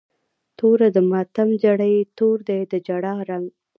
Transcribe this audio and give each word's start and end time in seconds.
توره 0.57 0.87
د 0.95 0.97
ماتم 1.09 1.49
جړۍ، 1.63 1.95
تور 2.17 2.37
دی 2.49 2.61
د 2.71 2.73
جړا 2.87 3.13
رنګ 3.29 3.47